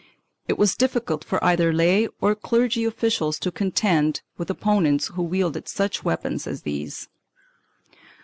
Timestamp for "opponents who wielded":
4.49-5.67